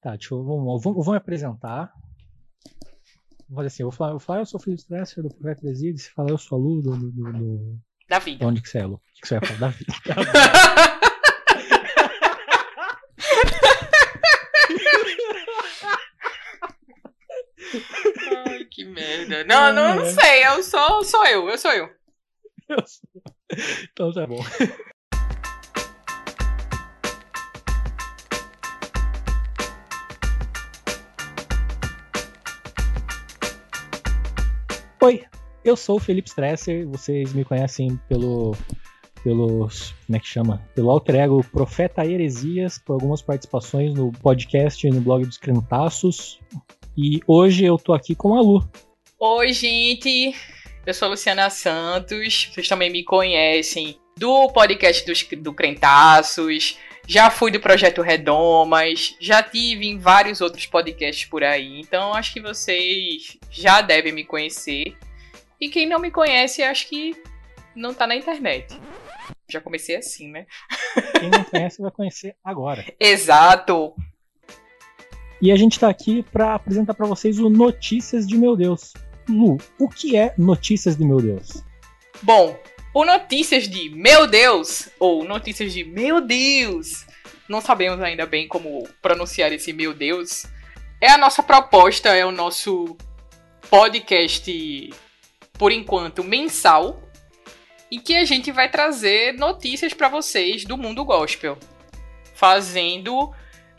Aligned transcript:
Tá, 0.00 0.16
deixa 0.16 0.34
eu. 0.34 0.42
Vamos, 0.42 0.82
vamos, 0.82 1.04
vamos 1.04 1.08
me 1.08 1.16
apresentar. 1.16 1.92
Vou 3.48 3.56
fazer 3.56 3.66
assim, 3.66 3.82
eu 3.82 3.90
vou 3.90 3.96
falar, 3.96 4.10
eu, 4.10 4.18
vou 4.18 4.20
falar, 4.20 4.38
eu 4.38 4.46
sou 4.46 4.60
filho 4.60 4.76
de 4.76 4.82
Stresser 4.82 5.22
do 5.22 5.34
Projeto 5.34 5.60
Presídio, 5.60 5.98
você 5.98 6.10
fala, 6.10 6.30
eu 6.30 6.38
sou 6.38 6.56
aluno 6.56 6.82
do, 6.82 6.96
do, 6.96 7.32
do. 7.32 7.78
Da 8.08 8.18
vida. 8.18 8.46
Onde 8.46 8.62
que 8.62 8.68
você 8.68 8.78
é, 8.78 8.86
Lu? 8.86 8.94
O 8.94 9.00
que, 9.14 9.20
que 9.22 9.28
você 9.28 9.38
vai 9.38 9.48
falar? 9.48 9.60
Da 9.60 9.68
vida. 9.68 9.92
Ai, 18.46 18.64
que 18.70 18.84
merda. 18.84 19.44
Não, 19.44 19.72
não, 19.72 19.96
não 19.96 20.06
sei. 20.06 20.46
Eu 20.46 20.62
sou, 20.62 21.04
sou 21.04 21.26
eu, 21.26 21.48
eu 21.48 21.58
sou 21.58 21.72
eu. 21.72 21.88
Eu 22.68 22.86
sou. 22.86 23.10
Então 23.92 24.12
tá 24.12 24.26
bom. 24.26 24.42
Oi, 35.02 35.24
eu 35.64 35.78
sou 35.78 35.96
o 35.96 35.98
Felipe 35.98 36.28
Stresser, 36.28 36.86
vocês 36.86 37.32
me 37.32 37.42
conhecem 37.42 37.98
pelo 38.06 38.54
pelos, 39.24 39.94
como 40.06 40.16
é 40.16 40.20
que 40.20 40.26
chama? 40.26 40.62
Pelo 40.74 40.90
alter 40.90 41.14
ego 41.16 41.42
Profeta 41.50 42.04
Heresias, 42.04 42.78
por 42.78 42.94
algumas 42.94 43.22
participações 43.22 43.94
no 43.94 44.12
podcast 44.12 44.86
e 44.86 44.90
no 44.90 45.00
blog 45.00 45.24
dos 45.24 45.38
Crentaços. 45.38 46.38
E 46.96 47.20
hoje 47.26 47.64
eu 47.64 47.78
tô 47.78 47.94
aqui 47.94 48.14
com 48.14 48.36
a 48.36 48.42
Lu. 48.42 48.62
Oi, 49.18 49.54
gente. 49.54 50.34
Eu 50.84 50.92
sou 50.92 51.08
a 51.08 51.10
Luciana 51.12 51.48
Santos. 51.48 52.50
Vocês 52.52 52.68
também 52.68 52.90
me 52.90 53.02
conhecem 53.02 53.98
do 54.18 54.50
podcast 54.50 55.06
dos, 55.06 55.22
do 55.22 55.54
Crentaços. 55.54 56.78
Já 57.06 57.30
fui 57.30 57.50
do 57.50 57.60
Projeto 57.60 58.02
Redomas. 58.02 59.16
Já 59.20 59.42
tive 59.42 59.86
em 59.86 59.98
vários 59.98 60.40
outros 60.40 60.66
podcasts 60.66 61.28
por 61.28 61.42
aí. 61.42 61.80
Então 61.80 62.14
acho 62.14 62.32
que 62.32 62.40
vocês 62.40 63.36
já 63.50 63.80
devem 63.80 64.12
me 64.12 64.24
conhecer. 64.24 64.96
E 65.60 65.68
quem 65.68 65.86
não 65.86 65.98
me 65.98 66.10
conhece, 66.10 66.62
acho 66.62 66.88
que 66.88 67.14
não 67.74 67.92
tá 67.92 68.06
na 68.06 68.16
internet. 68.16 68.78
Já 69.48 69.60
comecei 69.60 69.96
assim, 69.96 70.30
né? 70.30 70.46
Quem 71.18 71.28
não 71.28 71.44
conhece 71.44 71.82
vai 71.82 71.90
conhecer 71.90 72.36
agora. 72.44 72.84
Exato. 72.98 73.94
E 75.42 75.50
a 75.50 75.56
gente 75.56 75.80
tá 75.80 75.88
aqui 75.88 76.22
para 76.22 76.54
apresentar 76.54 76.94
para 76.94 77.06
vocês 77.06 77.38
o 77.38 77.48
Notícias 77.48 78.26
de 78.26 78.36
Meu 78.36 78.56
Deus. 78.56 78.92
Lu, 79.28 79.58
o 79.78 79.88
que 79.88 80.16
é 80.16 80.34
Notícias 80.36 80.96
de 80.96 81.04
Meu 81.04 81.20
Deus? 81.20 81.64
Bom, 82.22 82.58
o 82.92 83.04
Notícias 83.04 83.68
de 83.68 83.88
Meu 83.90 84.26
Deus, 84.26 84.88
ou 84.98 85.24
Notícias 85.24 85.72
de 85.72 85.84
Meu 85.84 86.20
Deus, 86.20 87.06
não 87.48 87.60
sabemos 87.60 88.00
ainda 88.00 88.26
bem 88.26 88.48
como 88.48 88.88
pronunciar 89.00 89.52
esse 89.52 89.72
Meu 89.72 89.94
Deus, 89.94 90.44
é 91.00 91.08
a 91.10 91.18
nossa 91.18 91.42
proposta, 91.42 92.14
é 92.14 92.24
o 92.24 92.32
nosso 92.32 92.96
podcast, 93.68 94.90
por 95.54 95.70
enquanto, 95.72 96.24
mensal, 96.24 97.00
em 97.90 97.98
que 97.98 98.16
a 98.16 98.24
gente 98.24 98.52
vai 98.52 98.68
trazer 98.68 99.34
notícias 99.34 99.94
para 99.94 100.08
vocês 100.08 100.64
do 100.64 100.76
mundo 100.76 101.04
gospel, 101.04 101.58
fazendo 102.34 103.32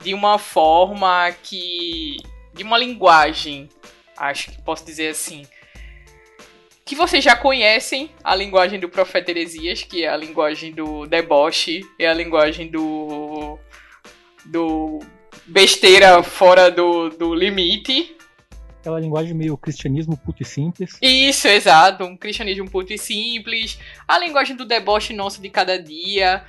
de 0.00 0.14
uma 0.14 0.38
forma 0.38 1.32
que. 1.42 2.16
de 2.54 2.62
uma 2.62 2.78
linguagem, 2.78 3.68
acho 4.16 4.50
que 4.50 4.62
posso 4.62 4.84
dizer 4.84 5.08
assim. 5.08 5.46
Que 6.86 6.94
vocês 6.94 7.22
já 7.22 7.36
conhecem 7.36 8.10
a 8.24 8.34
linguagem 8.34 8.80
do 8.80 8.88
profeta 8.88 9.30
Heresias, 9.30 9.82
que 9.82 10.04
é 10.04 10.08
a 10.08 10.16
linguagem 10.16 10.72
do 10.72 11.04
deboche, 11.04 11.82
é 11.98 12.06
a 12.06 12.14
linguagem 12.14 12.70
do. 12.70 13.58
do. 14.46 15.00
besteira 15.46 16.22
fora 16.22 16.70
do, 16.70 17.10
do 17.10 17.34
limite, 17.34 18.16
aquela 18.86 19.00
linguagem 19.00 19.34
meio 19.34 19.56
cristianismo 19.56 20.16
puto 20.16 20.42
e 20.42 20.46
simples. 20.46 20.96
Isso, 21.02 21.48
exato. 21.48 22.04
Um 22.04 22.16
cristianismo 22.16 22.70
puto 22.70 22.92
e 22.92 22.98
simples. 22.98 23.78
A 24.06 24.16
linguagem 24.18 24.54
do 24.54 24.64
deboche 24.64 25.12
nosso 25.12 25.42
de 25.42 25.50
cada 25.50 25.76
dia. 25.76 26.44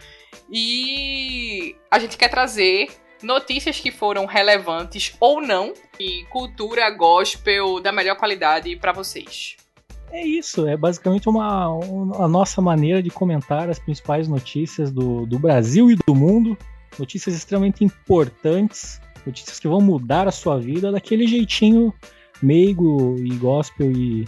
E 0.51 1.75
a 1.89 1.97
gente 1.97 2.15
quer 2.15 2.29
trazer 2.29 2.89
notícias 3.23 3.79
que 3.79 3.89
foram 3.89 4.25
relevantes 4.25 5.15
ou 5.19 5.41
não 5.41 5.73
e 5.99 6.25
cultura 6.25 6.89
gospel 6.91 7.81
da 7.81 7.91
melhor 7.91 8.15
qualidade 8.15 8.75
para 8.75 8.91
vocês. 8.91 9.57
É 10.11 10.25
isso, 10.25 10.67
é 10.67 10.77
basicamente 10.77 11.27
uma, 11.27 11.67
uma, 11.69 12.25
a 12.25 12.27
nossa 12.27 12.61
maneira 12.61 13.03
de 13.03 13.09
comentar 13.09 13.69
as 13.69 13.77
principais 13.77 14.27
notícias 14.27 14.91
do, 14.91 15.25
do 15.25 15.37
Brasil 15.37 15.91
e 15.91 15.95
do 15.95 16.15
mundo. 16.15 16.57
Notícias 16.97 17.35
extremamente 17.35 17.83
importantes, 17.83 19.01
notícias 19.25 19.59
que 19.59 19.67
vão 19.67 19.81
mudar 19.81 20.27
a 20.27 20.31
sua 20.31 20.57
vida 20.57 20.91
daquele 20.91 21.27
jeitinho 21.27 21.93
meigo 22.41 23.15
e 23.19 23.29
gospel 23.35 23.91
e. 23.91 24.25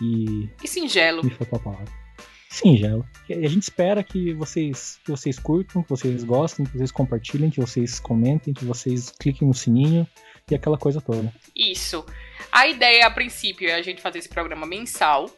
E, 0.00 0.48
e 0.62 0.66
singelo. 0.66 1.22
Me 1.22 1.30
faltou 1.30 1.58
a 1.58 1.62
palavra. 1.62 2.02
Singelo. 2.50 3.06
A 3.30 3.48
gente 3.48 3.62
espera 3.62 4.02
que 4.02 4.34
vocês, 4.34 4.98
que 5.04 5.10
vocês 5.10 5.38
curtam, 5.38 5.82
que 5.82 5.88
vocês 5.88 6.24
gostem, 6.24 6.66
que 6.66 6.76
vocês 6.76 6.90
compartilhem, 6.90 7.50
que 7.50 7.60
vocês 7.60 8.00
comentem, 8.00 8.52
que 8.52 8.64
vocês 8.64 9.10
cliquem 9.10 9.46
no 9.46 9.54
sininho 9.54 10.06
e 10.50 10.54
aquela 10.54 10.76
coisa 10.76 11.00
toda. 11.00 11.32
Isso. 11.56 12.04
A 12.52 12.66
ideia, 12.66 13.06
a 13.06 13.10
princípio, 13.10 13.66
é 13.70 13.72
a 13.72 13.80
gente 13.80 14.02
fazer 14.02 14.18
esse 14.18 14.28
programa 14.28 14.66
mensal. 14.66 15.30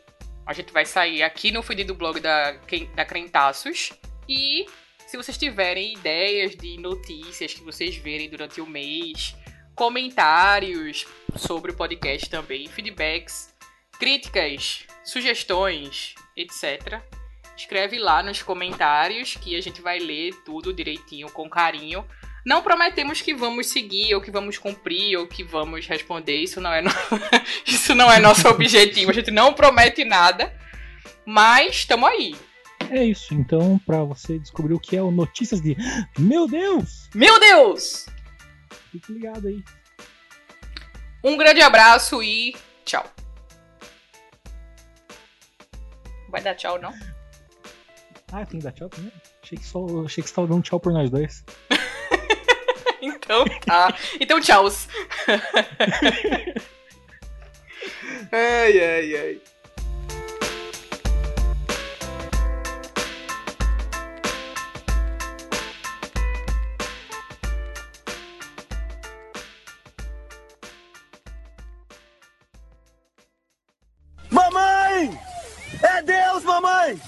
A 0.45 0.53
gente 0.53 0.73
vai 0.73 0.85
sair 0.85 1.23
aqui 1.23 1.53
no 1.53 1.63
feed 1.63 1.85
do 1.85 1.95
blog 1.95 2.19
da, 2.19 2.57
da 2.97 3.05
Crentaços. 3.05 3.93
E 4.29 4.67
se 5.07 5.17
vocês 5.17 5.39
tiverem 5.39 5.93
ideias 5.93 6.57
de 6.57 6.77
notícias 6.77 7.55
que 7.55 7.63
vocês 7.63 7.95
verem 7.95 8.29
durante 8.29 8.61
o 8.61 8.67
mês, 8.67 9.37
comentários 9.77 11.07
sobre 11.37 11.71
o 11.71 11.77
podcast 11.77 12.29
também, 12.29 12.67
feedbacks, 12.67 13.55
críticas, 13.93 14.85
sugestões, 15.05 16.17
etc. 16.37 17.01
Escreve 17.57 17.97
lá 17.97 18.25
nos 18.25 18.43
comentários 18.43 19.37
que 19.37 19.55
a 19.55 19.63
gente 19.63 19.81
vai 19.81 20.01
ler 20.01 20.35
tudo 20.45 20.75
direitinho, 20.75 21.31
com 21.31 21.49
carinho. 21.49 22.05
Não 22.45 22.63
prometemos 22.63 23.23
que 23.23 23.35
vamos 23.35 23.69
seguir, 23.69 24.15
ou 24.15 24.21
que 24.21 24.31
vamos 24.31 24.59
cumprir, 24.59 25.17
ou 25.17 25.27
que 25.27 25.43
vamos 25.43 25.87
responder. 25.87 26.37
Isso 26.37 26.61
não 26.61 26.73
é, 26.73 26.83
no... 26.83 26.91
Isso 27.67 27.95
não 27.95 28.13
é 28.13 28.21
nosso 28.21 28.47
objetivo. 28.49 29.11
A 29.11 29.15
gente 29.15 29.31
não 29.31 29.55
promete 29.55 30.05
nada. 30.05 30.53
Mas 31.25 31.77
estamos 31.77 32.09
aí. 32.09 32.37
É 32.91 33.03
isso. 33.03 33.35
Então, 33.35 33.81
para 33.87 34.05
você 34.05 34.39
descobrir 34.39 34.75
o 34.75 34.81
que 34.81 34.95
é 34.95 35.03
o 35.03 35.11
Notícias 35.11 35.61
de 35.61 35.75
Meu 36.19 36.47
Deus! 36.47 37.09
Meu 37.15 37.41
Deus! 37.41 38.07
Fique 38.93 39.13
ligado 39.13 39.49
aí. 39.49 39.65
Um 41.23 41.39
grande 41.39 41.63
abraço 41.63 42.23
e 42.23 42.55
tchau. 42.85 43.05
Vai 46.29 46.43
dar 46.43 46.55
tchau, 46.55 46.79
não? 46.79 46.93
Ah, 48.31 48.45
tem 48.45 48.59
que 48.59 48.65
dar 48.65 48.73
tchau 48.73 48.89
também? 48.89 49.13
Achei 49.43 49.57
que, 49.57 49.65
só, 49.65 49.87
achei 50.05 50.23
que 50.23 50.29
você 50.29 50.35
tava 50.35 50.49
dando 50.49 50.63
tchau 50.63 50.79
por 50.79 50.93
nós 50.93 51.09
dois. 51.09 51.45
então 53.05 53.45
tá. 53.65 53.95
Então 54.21 54.41
tchau. 54.41 54.67
ai, 58.33 58.81
ai, 58.81 59.17
ai. 59.17 59.41
É 75.83 76.03
Deus, 76.03 76.43
mamãe! 76.45 76.99